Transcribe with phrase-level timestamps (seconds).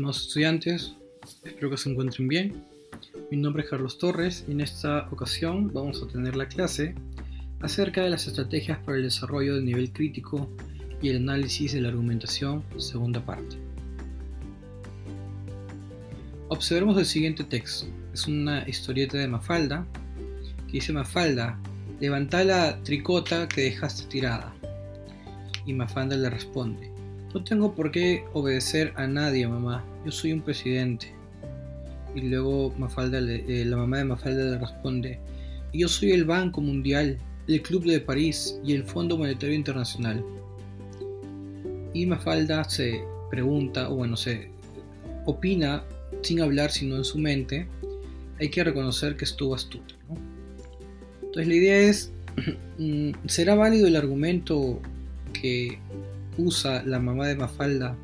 [0.00, 0.94] estimados estudiantes,
[1.44, 2.64] espero que se encuentren bien.
[3.30, 6.94] Mi nombre es Carlos Torres y en esta ocasión vamos a tener la clase
[7.60, 10.48] acerca de las estrategias para el desarrollo del nivel crítico
[11.02, 13.58] y el análisis de la argumentación, segunda parte.
[16.48, 17.86] Observemos el siguiente texto.
[18.14, 19.86] Es una historieta de Mafalda
[20.66, 21.60] que dice Mafalda,
[22.00, 24.54] levanta la tricota que dejaste tirada.
[25.66, 26.90] Y Mafalda le responde,
[27.34, 29.84] no tengo por qué obedecer a nadie, mamá.
[30.04, 31.12] Yo soy un presidente.
[32.14, 35.20] Y luego Mafalda eh, la mamá de Mafalda le responde,
[35.72, 40.24] yo soy el Banco Mundial, el Club de París y el Fondo Monetario Internacional.
[41.92, 43.00] Y Mafalda se
[43.30, 44.50] pregunta, o bueno, se
[45.26, 45.84] opina
[46.22, 47.66] sin hablar sino en su mente,
[48.38, 49.94] hay que reconocer que estuvo astuto.
[51.22, 52.12] Entonces la idea es,
[52.78, 54.80] mm, ¿será válido el argumento
[55.32, 55.78] que
[56.36, 57.96] usa la mamá de Mafalda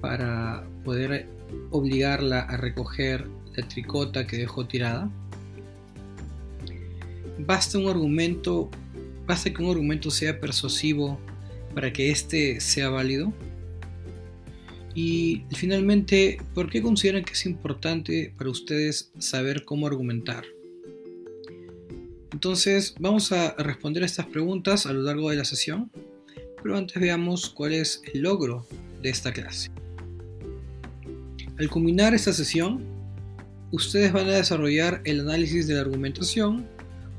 [0.00, 1.26] para poder
[1.70, 5.10] obligarla a recoger la tricota que dejó tirada?
[7.38, 8.70] Basta un argumento,
[9.26, 11.18] basta que un argumento sea persuasivo
[11.74, 13.32] para que éste sea válido.
[14.94, 20.44] Y finalmente, ¿por qué consideran que es importante para ustedes saber cómo argumentar?
[22.32, 25.90] Entonces, vamos a responder a estas preguntas a lo largo de la sesión
[26.62, 28.66] pero antes veamos cuál es el logro
[29.02, 29.68] de esta clase.
[31.62, 32.82] Al culminar esta sesión,
[33.70, 36.66] ustedes van a desarrollar el análisis de la argumentación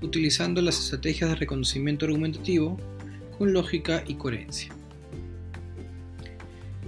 [0.00, 2.76] utilizando las estrategias de reconocimiento argumentativo
[3.38, 4.74] con lógica y coherencia.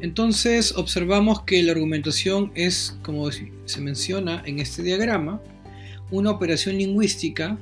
[0.00, 5.42] Entonces observamos que la argumentación es, como se menciona en este diagrama,
[6.12, 7.58] una operación lingüística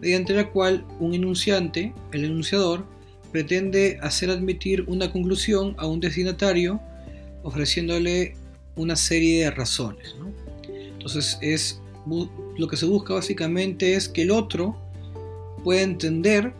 [0.00, 2.86] mediante la cual un enunciante, el enunciador,
[3.32, 6.80] pretende hacer admitir una conclusión a un destinatario
[7.42, 8.36] ofreciéndole
[8.76, 10.14] una serie de razones.
[10.68, 11.80] Entonces es
[12.58, 14.76] lo que se busca básicamente es que el otro
[15.62, 16.52] pueda entender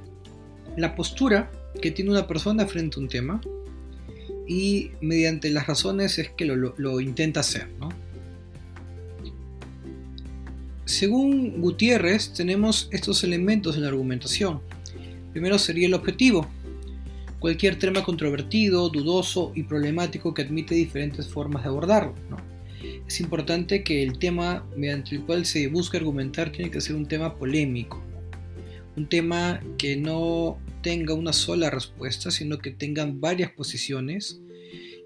[0.77, 3.41] la postura que tiene una persona frente a un tema
[4.47, 7.69] y mediante las razones es que lo, intenta hacer.
[10.85, 14.61] Según Gutiérrez tenemos estos elementos en la argumentación.
[15.33, 16.47] Primero sería el objetivo,
[17.45, 22.15] cualquier tema controvertido, dudoso y problemático que admite diferentes formas de abordarlo.
[23.07, 27.07] Es importante que el tema mediante el cual se busca argumentar tiene que ser un
[27.07, 28.03] tema polémico,
[28.97, 34.41] un tema que no tenga una sola respuesta, sino que tenga varias posiciones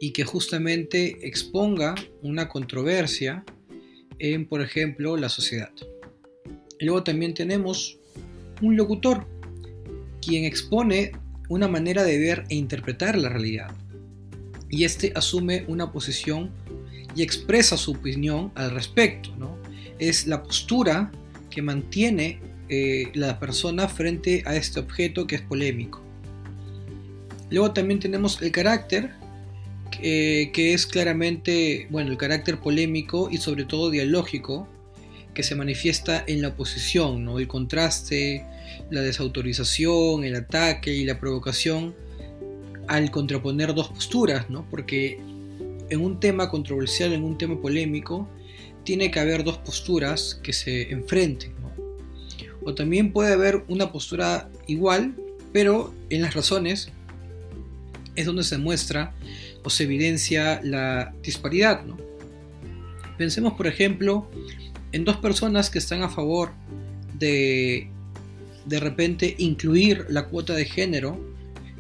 [0.00, 3.44] y que justamente exponga una controversia
[4.20, 5.72] en, por ejemplo, la sociedad.
[6.78, 7.98] Luego también tenemos
[8.62, 9.26] un locutor,
[10.20, 11.10] quien expone
[11.48, 13.70] una manera de ver e interpretar la realidad.
[14.70, 16.50] Y este asume una posición
[17.14, 19.34] y expresa su opinión al respecto.
[19.38, 19.56] ¿no?
[19.98, 21.10] Es la postura
[21.50, 26.02] que mantiene eh, la persona frente a este objeto que es polémico.
[27.50, 29.10] Luego también tenemos el carácter,
[29.90, 34.68] que es claramente, bueno, el carácter polémico y sobre todo dialógico,
[35.38, 37.38] que se manifiesta en la oposición, ¿no?
[37.38, 38.44] el contraste,
[38.90, 41.94] la desautorización, el ataque y la provocación
[42.88, 44.66] al contraponer dos posturas, ¿no?
[44.68, 45.20] porque
[45.90, 48.28] en un tema controversial, en un tema polémico,
[48.82, 51.52] tiene que haber dos posturas que se enfrenten.
[52.64, 55.14] O también puede haber una postura igual,
[55.52, 56.90] pero en las razones
[58.16, 59.14] es donde se muestra
[59.62, 61.84] o se evidencia la disparidad.
[61.84, 61.96] ¿no?
[63.16, 64.28] Pensemos, por ejemplo,
[64.92, 66.52] en dos personas que están a favor
[67.18, 67.90] de
[68.68, 71.18] de repente incluir la cuota de género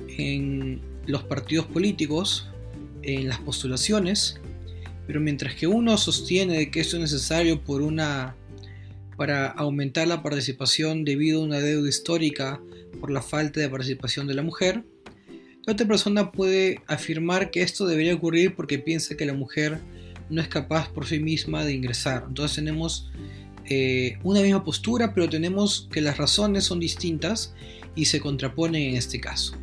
[0.08, 2.48] en los partidos políticos,
[3.02, 4.40] en las postulaciones,
[5.06, 8.34] pero mientras que uno sostiene que esto es necesario por una
[9.16, 12.60] para aumentar la participación debido a una deuda histórica
[13.00, 14.84] por la falta de participación de la mujer,
[15.66, 19.78] la otra persona puede afirmar que esto debería ocurrir porque piensa que la mujer
[20.30, 22.24] no es capaz por sí misma de ingresar.
[22.28, 23.10] Entonces tenemos
[23.66, 27.54] eh, una misma postura, pero tenemos que las razones son distintas
[27.94, 29.54] y se contraponen en este caso.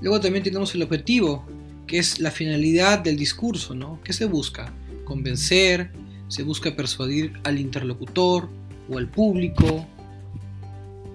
[0.00, 1.44] Luego también tenemos el objetivo,
[1.86, 4.00] que es la finalidad del discurso, ¿no?
[4.04, 4.72] ¿Qué se busca?
[5.04, 5.90] Convencer,
[6.28, 8.48] se busca persuadir al interlocutor
[8.88, 9.86] o al público.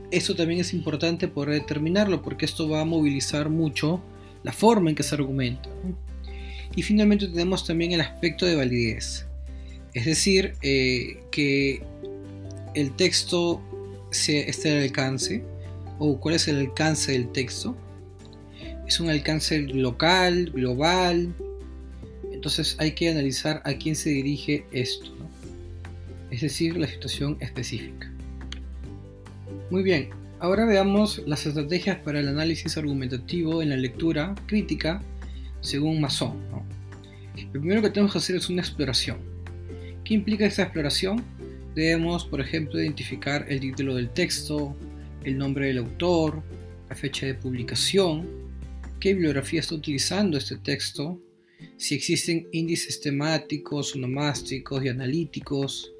[0.09, 4.01] Esto también es importante poder determinarlo porque esto va a movilizar mucho
[4.43, 5.69] la forma en que se argumenta.
[6.75, 9.25] Y finalmente tenemos también el aspecto de validez.
[9.93, 11.83] Es decir, eh, que
[12.75, 13.61] el texto
[14.11, 15.43] esté al alcance,
[15.99, 17.75] o cuál es el alcance del texto.
[18.87, 21.33] Es un alcance local, global.
[22.31, 25.11] Entonces hay que analizar a quién se dirige esto,
[26.31, 28.11] es decir, la situación específica.
[29.69, 30.09] Muy bien,
[30.39, 35.03] ahora veamos las estrategias para el análisis argumentativo en la lectura crítica
[35.61, 36.37] según Masson.
[37.53, 39.17] Lo primero que tenemos que hacer es una exploración.
[40.03, 41.23] ¿Qué implica esta exploración?
[41.75, 44.75] Debemos, por ejemplo, identificar el título del texto,
[45.23, 46.43] el nombre del autor,
[46.89, 48.27] la fecha de publicación,
[48.99, 51.21] qué bibliografía está utilizando este texto,
[51.77, 55.93] si existen índices temáticos, onomásticos y analíticos,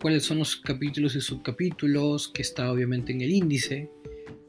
[0.00, 3.90] cuáles son los capítulos y subcapítulos, que está obviamente en el índice,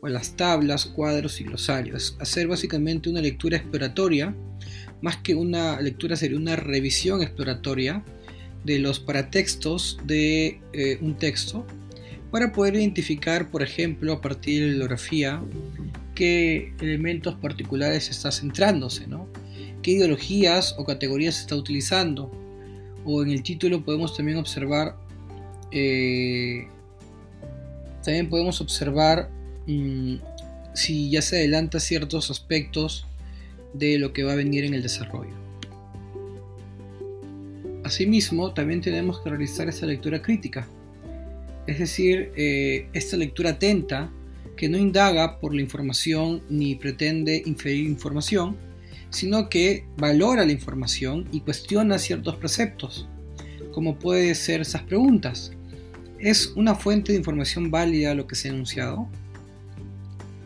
[0.10, 2.16] las tablas, cuadros y glosarios.
[2.19, 4.36] Hacer básicamente una lectura exploratoria,
[5.02, 8.04] más que una lectura sería una revisión exploratoria
[8.63, 11.66] de los paratextos de eh, un texto
[12.31, 15.42] para poder identificar, por ejemplo, a partir de la bibliografía,
[16.16, 19.30] qué elementos particulares está centrándose, ¿no?
[19.86, 22.31] qué ideologías o categorías se está utilizando.
[23.06, 24.98] O en el título podemos también observar,
[25.72, 26.68] eh,
[28.04, 29.30] también podemos observar
[29.65, 33.06] si ya se adelanta ciertos aspectos
[33.73, 35.33] de lo que va a venir en el desarrollo.
[37.83, 40.67] Asimismo, también tenemos que realizar esta lectura crítica,
[41.67, 44.12] es decir, eh, esta lectura atenta
[44.56, 48.56] que no indaga por la información ni pretende inferir información,
[49.09, 53.07] sino que valora la información y cuestiona ciertos preceptos,
[53.71, 55.51] como puede ser esas preguntas.
[56.19, 59.09] ¿Es una fuente de información válida lo que se ha enunciado?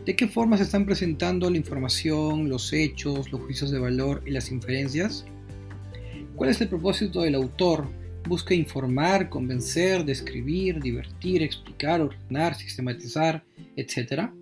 [0.04, 4.30] ¿De qué forma se están presentando la información, los hechos, los juicios de valor y
[4.30, 5.26] las inferencias?
[6.36, 7.86] ¿Cuál es el propósito del autor?
[8.26, 13.44] ¿Busca informar, convencer, describir, divertir, explicar, ordenar, sistematizar,
[13.76, 14.32] etcétera?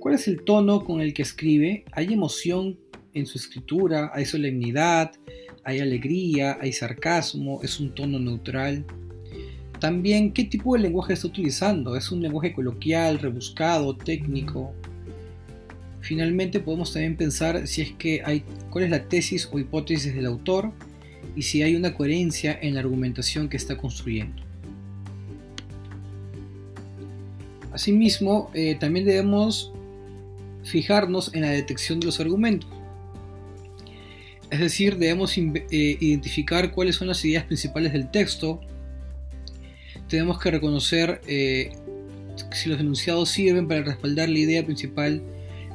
[0.00, 1.84] ¿Cuál es el tono con el que escribe?
[1.92, 2.78] ¿Hay emoción
[3.12, 4.10] en su escritura?
[4.14, 5.12] ¿Hay solemnidad?
[5.62, 6.56] ¿Hay alegría?
[6.58, 7.60] ¿Hay sarcasmo?
[7.62, 8.86] ¿Es un tono neutral?
[9.80, 11.96] También, ¿qué tipo de lenguaje está utilizando?
[11.96, 14.72] ¿Es un lenguaje coloquial, rebuscado, técnico?
[16.00, 20.26] Finalmente podemos también pensar si es que hay cuál es la tesis o hipótesis del
[20.26, 20.72] autor
[21.36, 24.42] y si hay una coherencia en la argumentación que está construyendo.
[27.72, 29.72] Asimismo, eh, también debemos
[30.64, 32.70] fijarnos en la detección de los argumentos.
[34.50, 38.60] Es decir, debemos eh, identificar cuáles son las ideas principales del texto.
[40.08, 41.72] Tenemos que reconocer eh,
[42.52, 45.22] si los enunciados sirven para respaldar la idea principal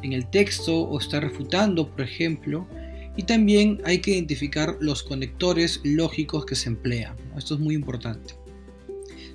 [0.01, 2.67] en el texto o está refutando, por ejemplo,
[3.15, 7.15] y también hay que identificar los conectores lógicos que se emplean.
[7.37, 8.33] Esto es muy importante.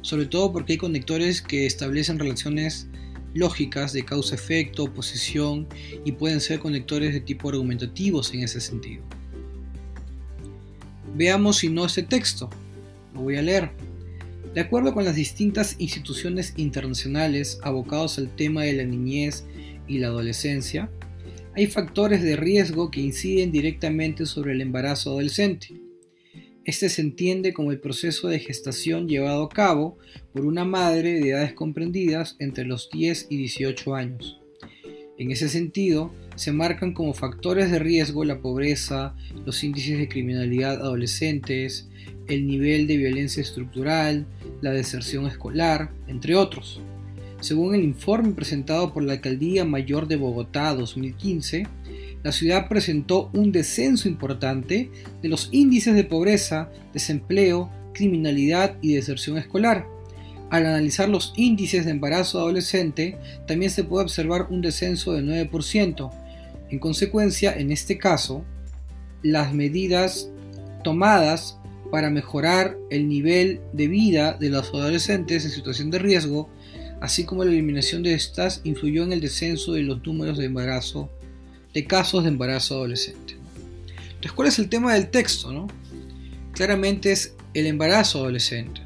[0.03, 2.89] Sobre todo porque hay conectores que establecen relaciones
[3.35, 5.69] lógicas de causa-efecto, oposición
[6.05, 9.05] y pueden ser conectores de tipo argumentativos en ese sentido.
[11.15, 12.51] Veamos si no este texto.
[13.15, 13.71] Lo voy a leer.
[14.59, 19.45] De acuerdo con las distintas instituciones internacionales abocados al tema de la niñez
[19.87, 20.91] y la adolescencia,
[21.55, 25.81] hay factores de riesgo que inciden directamente sobre el embarazo adolescente.
[26.65, 29.97] Este se entiende como el proceso de gestación llevado a cabo
[30.33, 34.41] por una madre de edades comprendidas entre los 10 y 18 años.
[35.19, 39.15] En ese sentido, se marcan como factores de riesgo la pobreza,
[39.47, 41.89] los índices de criminalidad adolescentes,
[42.27, 44.27] el nivel de violencia estructural,
[44.61, 46.81] la deserción escolar, entre otros.
[47.41, 51.67] Según el informe presentado por la Alcaldía Mayor de Bogotá 2015,
[52.23, 54.91] la ciudad presentó un descenso importante
[55.23, 59.87] de los índices de pobreza, desempleo, criminalidad y deserción escolar.
[60.51, 66.11] Al analizar los índices de embarazo adolescente, también se puede observar un descenso del 9%.
[66.71, 68.45] En consecuencia, en este caso,
[69.23, 70.31] las medidas
[70.83, 71.58] tomadas
[71.91, 76.49] para mejorar el nivel de vida de los adolescentes en situación de riesgo
[77.01, 81.09] así como la eliminación de estas, influyó en el descenso de los números de embarazo,
[81.73, 83.37] de casos de embarazo adolescente.
[84.07, 85.67] Entonces, ¿cuál es el tema del texto?
[86.53, 88.81] Claramente es el embarazo adolescente.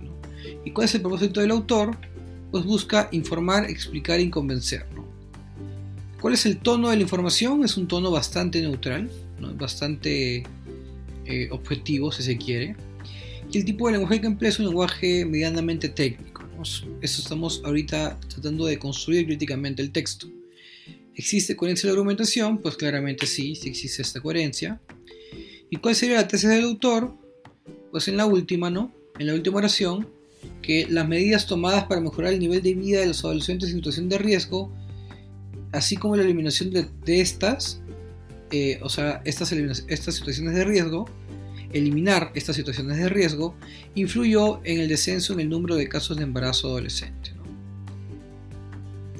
[0.64, 1.96] ¿Y cuál es el propósito del autor?
[2.50, 4.86] Pues busca informar, explicar y convencer.
[6.20, 7.64] ¿Cuál es el tono de la información?
[7.64, 9.10] Es un tono bastante neutral,
[9.58, 10.44] bastante
[11.24, 12.76] eh, objetivo si se quiere.
[13.52, 16.42] El tipo de lenguaje que emplea es un lenguaje medianamente técnico.
[16.62, 20.26] Eso estamos ahorita tratando de construir críticamente el texto.
[21.14, 22.58] ¿Existe coherencia en la argumentación?
[22.58, 24.80] Pues claramente sí, sí existe esta coherencia.
[25.68, 27.14] ¿Y cuál sería la tesis del autor?
[27.90, 28.90] Pues en la última, ¿no?
[29.18, 30.08] En la última oración,
[30.62, 34.08] que las medidas tomadas para mejorar el nivel de vida de los adolescentes en situación
[34.08, 34.72] de riesgo,
[35.72, 37.82] así como la eliminación de, estas,
[38.50, 41.06] eh, o sea, estas situaciones de riesgo,
[41.72, 43.54] eliminar estas situaciones de riesgo
[43.94, 47.30] influyó en el descenso en el número de casos de embarazo adolescente.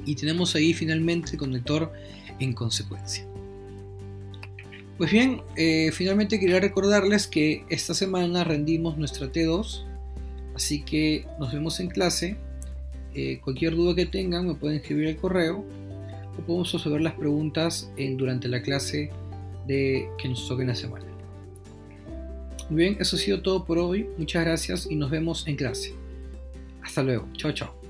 [0.04, 1.92] Y tenemos ahí finalmente el conector
[2.38, 3.26] en consecuencia.
[4.98, 9.84] Pues bien, eh, finalmente quería recordarles que esta semana rendimos nuestra T2,
[10.54, 12.36] así que nos vemos en clase.
[13.14, 15.64] Eh, cualquier duda que tengan me pueden escribir al correo
[16.38, 19.10] o podemos resolver las preguntas durante la clase
[19.66, 21.11] de, que nos toque en la semana.
[22.72, 24.08] Muy bien, eso ha sido todo por hoy.
[24.16, 25.94] Muchas gracias y nos vemos en clase.
[26.82, 27.28] Hasta luego.
[27.36, 27.81] Chao, chao.